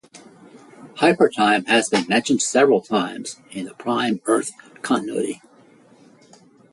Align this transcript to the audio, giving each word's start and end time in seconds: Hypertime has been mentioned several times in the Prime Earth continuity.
Hypertime 0.95 1.65
has 1.67 1.87
been 1.89 2.07
mentioned 2.07 2.41
several 2.41 2.81
times 2.81 3.35
in 3.51 3.65
the 3.65 3.75
Prime 3.75 4.19
Earth 4.25 4.49
continuity. 4.81 5.43